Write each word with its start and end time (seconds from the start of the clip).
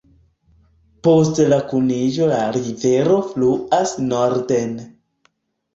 Post 1.07 1.41
la 1.53 1.59
kuniĝo 1.73 2.31
la 2.33 2.41
rivero 2.57 3.21
fluas 3.29 3.95
norden. 4.11 4.77